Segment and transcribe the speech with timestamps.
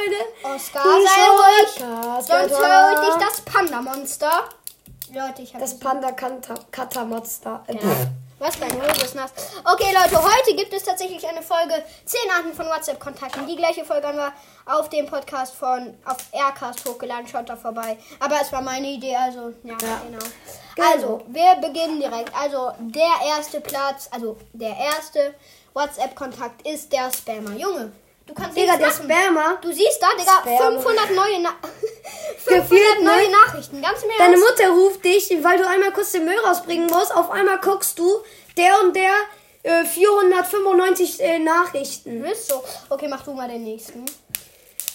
[0.00, 0.54] Freunde.
[0.54, 2.26] Oscar, sei ruhig.
[2.26, 4.44] Sonst höre ich das Panda-Monster.
[5.12, 7.64] Leute, ich habe Das Panda-Kata-Monster.
[7.66, 7.76] Äh,
[8.38, 9.32] Was dein Hose ist nass.
[9.64, 11.74] Okay, Leute, heute gibt es tatsächlich eine Folge
[12.06, 13.46] 10 Arten von WhatsApp-Kontakten.
[13.46, 14.32] Die gleiche Folge haben wir
[14.66, 17.26] auf dem Podcast von auf Aircast hochgeladen.
[17.26, 17.98] Schaut da vorbei.
[18.20, 19.76] Aber es war meine Idee, also ja, Ja.
[19.76, 20.18] genau.
[20.76, 20.88] Genau.
[20.92, 22.32] Also, wir beginnen direkt.
[22.34, 25.34] Also, der erste Platz, also der erste
[25.74, 27.50] WhatsApp-Kontakt ist der Spammer.
[27.56, 27.92] Junge,
[28.26, 29.04] du kannst Digga, der machen.
[29.04, 29.58] Spammer.
[29.60, 30.80] Du siehst da, Digga, Spammer.
[30.80, 31.50] 500 neue, Na
[32.46, 33.32] Gefühlt, 500 neue ne?
[33.32, 33.82] Nachrichten.
[33.82, 34.18] Ganz Ernst.
[34.18, 37.14] Deine Mutter ruft dich, weil du einmal kurz den Müll rausbringen musst.
[37.14, 38.22] Auf einmal guckst du,
[38.56, 39.12] der und der
[39.62, 42.24] äh, 495 äh, Nachrichten.
[42.24, 42.62] Ist so.
[42.88, 44.04] Okay, mach du mal den nächsten.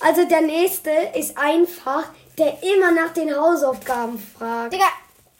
[0.00, 2.04] Also der nächste ist einfach,
[2.38, 4.72] der immer nach den Hausaufgaben fragt.
[4.72, 4.86] Digga,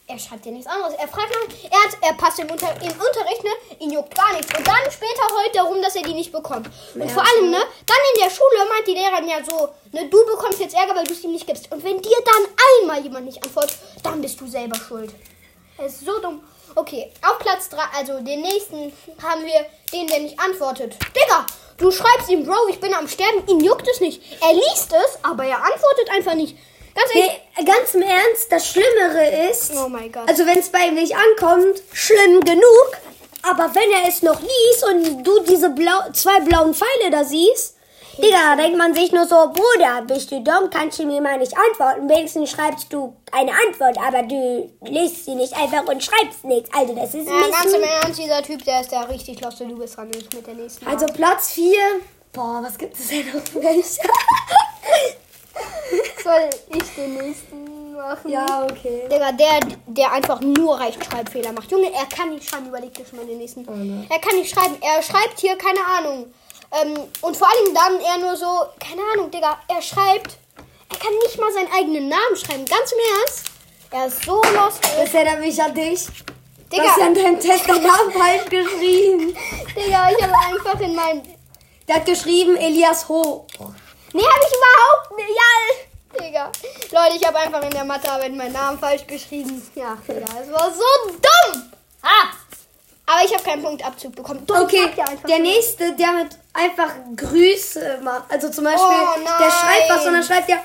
[0.07, 0.95] er schreibt dir nichts anderes.
[0.95, 3.51] Er fragt nach, er, hat, er passt im, Unter, im Unterricht, ne?
[3.79, 4.57] Ihn juckt gar nichts.
[4.57, 6.69] Und dann später heult er rum, dass er die nicht bekommt.
[6.95, 7.59] Und Ja, vor allem, ne?
[7.87, 10.09] Dann in der Schule meint die Lehrerin ja so, ne?
[10.11, 11.73] Du bekommst jetzt Ärger, weil du es ihm nicht gibst.
[11.73, 12.45] Und wenn dir dann
[12.83, 15.11] einmal jemand nicht antwortet, dann bist du selber schuld.
[15.79, 16.43] Er ist so dumm.
[16.77, 20.97] Okay, auf Platz 3, also den nächsten haben wir den, der nicht antwortet.
[21.15, 21.47] Digga,
[21.79, 24.21] du schreibst ihm, Bro, ich bin am Sterben, ihn juckt es nicht.
[24.43, 26.57] Er liest es, aber er antwortet einfach nicht.
[26.95, 27.11] Ganz.
[27.15, 30.29] Nee, ganz im Ernst, das Schlimmere ist, Oh mein Gott.
[30.29, 32.91] also wenn es bei ihm nicht ankommt, schlimm genug.
[33.43, 37.73] Aber wenn er es noch liest und du diese blau, zwei blauen Pfeile da siehst,
[38.17, 41.37] Digga, da denkt man sich nur so, Bruder, bist du dumm, kannst du mir mal
[41.37, 42.09] nicht antworten.
[42.09, 46.71] Wenigstens schreibst du eine Antwort, aber du liest sie nicht einfach und schreibst nichts.
[46.73, 47.83] Also das ist ein Ja, ganz im.
[47.83, 50.87] Ernst, dieser Typ, der ist ja richtig lost und du bist dran mit der nächsten.
[50.87, 51.75] Also Platz 4.
[52.33, 53.43] Boah, was gibt es denn noch?
[56.25, 58.31] soll ich den nächsten machen?
[58.31, 59.09] ja, okay.
[59.11, 61.71] Digga, der, der einfach nur Rechtschreibfehler macht.
[61.71, 63.63] Junge, er kann nicht schreiben, überleg dir schon mal den nächsten.
[63.65, 64.07] nein.
[64.11, 66.33] er kann nicht schreiben, er schreibt hier, keine Ahnung.
[66.83, 68.47] Ähm, und vor allem dann er nur so,
[68.81, 70.39] keine Ahnung, Digga, er schreibt,
[70.91, 72.65] er kann nicht mal seinen eigenen Namen schreiben.
[72.65, 73.51] Ganz im Ernst.
[73.91, 74.81] Er ist so lost.
[74.99, 76.07] Das erinnert mich an dich.
[76.07, 79.37] Du Digga, hast ja in deinem Test deinen Namen falsch geschrieben.
[79.77, 81.23] Digga, ich habe einfach in meinem
[81.87, 83.47] Der hat geschrieben Elias Ho.
[84.13, 85.29] Nee, hab ich überhaupt nicht.
[85.29, 86.51] Ja, Digga.
[86.91, 89.63] Leute, ich habe einfach in der Mathearbeit meinen Namen falsch geschrieben.
[89.75, 91.73] Ja, Digga, es war so dumm.
[92.03, 92.31] Ah.
[93.07, 94.47] Aber ich habe keinen Punktabzug bekommen.
[94.47, 98.31] Doch, Okay, einfach der nächste, der mit einfach Grüße macht.
[98.31, 100.61] Also zum Beispiel, Oh, der schreibt was und dann schreibt er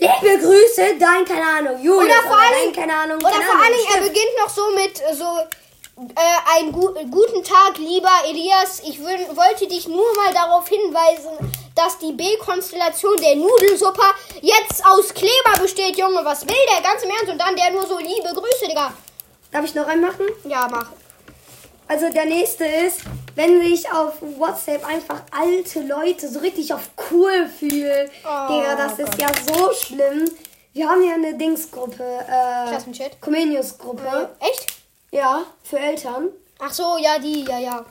[0.00, 3.78] Liebe Grüße, dein, keine Ahnung, Julius Oder vor allem, keine Ahnung, oder keine vor allem,
[3.96, 5.24] er beginnt noch so mit äh, so
[6.14, 8.80] äh, einen gu guten Tag, lieber Elias.
[8.86, 14.02] Ich wollte dich nur mal darauf hinweisen, dass die B-Konstellation der Nudelsuppe
[14.42, 16.24] jetzt aus Kleber besteht, Junge.
[16.24, 16.82] Was will der?
[16.82, 17.30] Ganz im Ernst.
[17.30, 18.92] Und dann der nur so liebe Grüße, Digga.
[19.52, 20.26] Darf ich noch einen machen?
[20.44, 20.86] Ja, mach.
[21.86, 23.02] Also der nächste ist,
[23.36, 28.10] wenn sich auf WhatsApp einfach alte Leute so richtig auf cool fühlen.
[28.24, 30.28] Oh Digga, das ist ja so schlimm.
[30.72, 33.20] Wir haben hier eine Dingsgruppe, äh, Klassenchat?
[33.20, 34.30] Comenius-Gruppe.
[34.40, 34.74] Echt?
[35.12, 36.28] Ja, für Eltern.
[36.58, 37.86] Ach so, ja, die, ja, ja.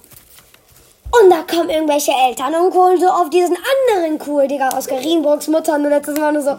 [1.12, 5.48] Und da kommen irgendwelche Eltern und holen so auf diesen anderen cool, Digga, aus Garienburgs
[5.48, 6.58] Mutter nur letztes Mal nur so,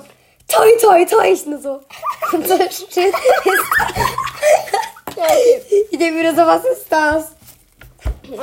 [0.49, 1.81] toi, toi, toi, ich nur so.
[2.33, 3.13] Und so Ja, okay.
[5.91, 7.33] ich denke wieder so, was ist das?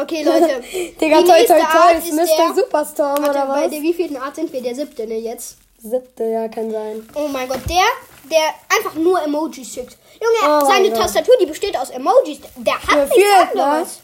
[0.01, 0.61] Okay, Leute.
[1.01, 2.53] Digga, toi, toi, toi, ist Mr.
[2.55, 3.71] Superstorm Warte, oder bei was?
[3.71, 4.61] der wievielten Art sind wir?
[4.61, 5.57] Der siebte, ne, jetzt?
[5.79, 7.07] Siebte, ja, kann sein.
[7.15, 7.83] Oh mein Gott, der,
[8.29, 9.97] der einfach nur Emojis schickt.
[10.19, 10.91] Junge, Oh seine.
[10.93, 12.39] Tastatur, die besteht aus Emojis.
[12.55, 13.99] Der hat Ja, nichts viel, anderes.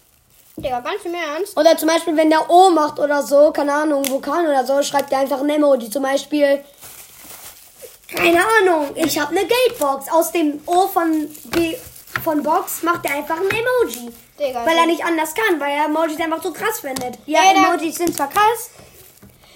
[0.57, 1.57] Digga, ganz im Ernst.
[1.57, 5.11] Oder zum Beispiel, wenn der O macht oder so, keine Ahnung, Vokal oder so, schreibt
[5.11, 5.89] er einfach ein Emoji.
[5.89, 6.63] Zum Beispiel,
[8.15, 10.11] keine Ahnung, ich habe eine Geldbox.
[10.11, 11.75] Aus dem O von, B,
[12.23, 14.11] von Box macht er einfach ein Emoji.
[14.39, 17.17] Digga, weil er so- nicht anders kann, weil er Emojis einfach so krass findet.
[17.25, 18.71] Ja, der- Emojis sind zwar krass,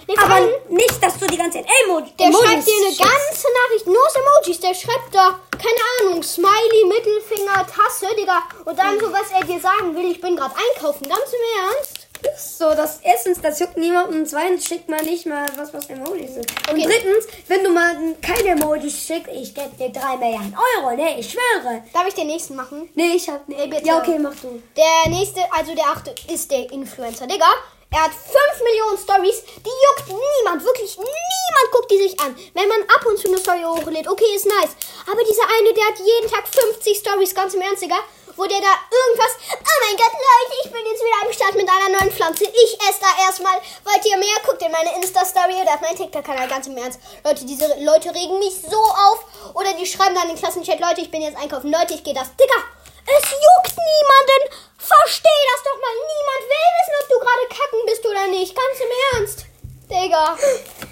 [0.07, 0.39] Nee, aber
[0.69, 3.97] nicht, dass du die ganze Zeit Emoji, der Emojis schreibt dir eine ganze Nachricht, nur
[4.05, 4.59] aus Emojis.
[4.59, 8.43] Der schreibt da, keine Ahnung, Smiley, Mittelfinger, Tasse, Digga.
[8.65, 11.07] Und dann so, was er dir sagen will, ich bin gerade einkaufen.
[11.09, 12.01] Ganz im Ernst.
[12.37, 14.15] So, das erstens, das juckt niemanden.
[14.21, 16.51] Und zweitens schickt man nicht mal was, was Emojis sind.
[16.71, 16.83] Und Okay.
[16.85, 21.31] drittens, wenn du mal keine Emojis schickst, ich gebe dir drei Milliarden Euro, ne, ich
[21.31, 21.83] schwöre.
[21.93, 22.89] Darf ich den nächsten machen?
[22.95, 23.47] Nee, ich hab.
[23.47, 23.85] Nee, Ey, bitte.
[23.85, 24.61] Ja, okay, mach du.
[24.77, 27.45] Der nächste, also der achte, ist der Influencer, Digga.
[27.95, 32.35] Er hat 5 Millionen Stories, die juckt niemand, wirklich niemand guckt die sich an.
[32.53, 34.75] Wenn man ab und zu eine Story hochlädt, okay, ist nice.
[35.09, 37.95] Aber dieser eine, der hat jeden Tag 50 Stories, ganz im Ernst, Digga,
[38.35, 41.69] wo der da irgendwas, oh mein Gott, Leute, ich bin jetzt wieder am Start mit
[41.71, 42.43] einer neuen Pflanze.
[42.43, 43.55] Ich esse da erstmal.
[43.85, 44.43] Wollt ihr mehr?
[44.45, 46.99] Guckt in meine Insta-Story oder auf meinen TikTok-Kanal, ganz im Ernst.
[47.23, 49.23] Leute, diese Leute regen mich so auf.
[49.53, 51.71] Oder die schreiben dann in den Klassenchat, Leute, ich bin jetzt einkaufen.
[51.71, 52.27] Leute, ich gehe das.
[52.35, 52.59] Digga,
[53.05, 54.41] es juckt niemanden.
[54.77, 55.95] Versteh das doch mal.
[55.95, 58.55] Niemand will wissen, ob du gerade kacken bist oder nicht.
[58.55, 59.45] Ganz im Ernst.
[59.89, 60.37] Digga.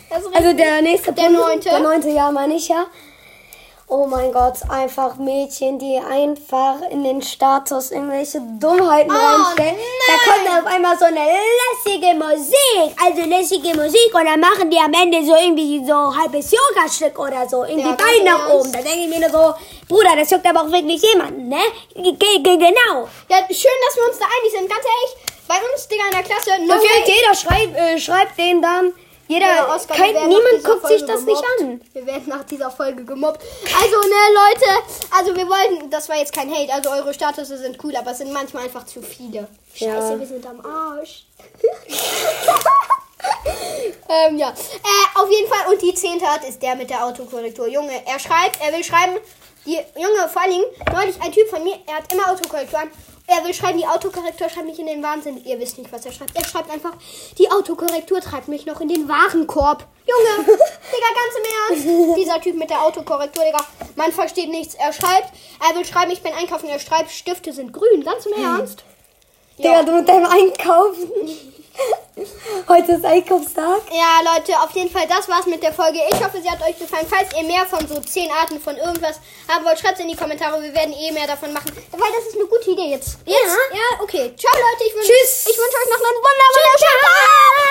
[0.09, 1.69] Also, Also der nächste Der Punkt, neunte.
[1.69, 2.85] Der neunte Jahr meine ich ja.
[3.95, 9.75] Oh mein Gott, einfach Mädchen, die einfach in den Status irgendwelche Dummheiten Oh, reinstellen.
[10.07, 10.19] Da nein.
[10.25, 11.19] kommt auf einmal so eine
[11.61, 16.49] lässige Musik, also lässige Musik und dann machen die am Ende so irgendwie so halbes
[16.51, 18.71] Yoga-Stück oder so, irgendwie Ja, ganz Bein nach oben.
[18.71, 19.53] Da denke ich mir nur so,
[19.87, 21.61] Bruder, das juckt aber auch wirklich jemanden, ne?
[21.93, 23.07] Ge ge genau.
[23.29, 24.67] ja, schön, dass wir uns da einig sind.
[24.71, 25.13] Ganz ehrlich,
[25.47, 27.03] bei uns, Digga, in der Klasse, no way.
[27.05, 28.91] jeder schreibt, äh, schreibt den dann.
[29.33, 31.61] Jeder, Ja, Oscar, wir kein, niemand guckt sich Folge das nicht gemobbt.
[31.61, 31.81] an.
[31.93, 33.41] Wir werden nach dieser Folge gemobbt.
[33.65, 34.65] Also, ne, Leute,
[35.17, 38.19] also wir wollten, das war jetzt kein Hate, also eure Statusse sind cool, aber es
[38.19, 39.47] sind manchmal einfach zu viele.
[39.73, 40.19] Scheiße, Ja.
[40.19, 41.25] wir sind am Arsch.
[44.09, 44.49] ähm, ja.
[44.49, 47.67] Äh, auf jeden Fall, und die zehnte Art ist der mit der Autokorrektur.
[47.67, 49.17] Junge, er schreibt, er will schreiben,
[49.65, 52.91] die, Junge, vor allen Dingen, neulich ein Typ von mir, er hat immer Autokorrektur an.
[53.25, 55.43] Er will schreiben, die Autokorrektur schreibt mich in den Wahnsinn.
[55.45, 56.35] Ihr wisst nicht, was er schreibt.
[56.35, 56.91] Er schreibt einfach,
[57.37, 59.87] die Autokorrektur treibt mich noch in den Warenkorb.
[60.05, 62.17] Junge, Digga, ganz im Ernst.
[62.17, 63.65] Dieser Typ mit der Autokorrektur, Digga,
[63.95, 64.75] man versteht nichts.
[64.75, 65.31] Er schreibt,
[65.67, 66.67] er will schreiben, ich bin einkaufen.
[66.67, 68.03] Er schreibt, Stifte sind grün.
[68.03, 68.83] Ganz im Ernst.
[69.57, 71.09] Digga, du mit deinem Einkaufen.
[72.67, 73.81] Heute ist Einkaufstag.
[73.91, 75.99] Ja, Leute, auf jeden Fall, das war's mit der Folge.
[76.11, 77.07] Ich hoffe, sie hat euch gefallen.
[77.09, 80.61] Falls ihr mehr von so 10 Arten von irgendwas haben wollt, schreibt in die Kommentare.
[80.61, 81.71] Wir werden eh mehr davon machen.
[81.91, 83.17] Weil das ist eine gute Idee jetzt.
[83.25, 83.57] Jetzt?
[83.73, 84.33] Ja, okay.
[84.37, 84.83] Ciao, Leute.
[84.87, 85.45] Ich wünsche Tschüss.
[85.49, 87.63] ich wünsche euch noch einen wundervollen Tag.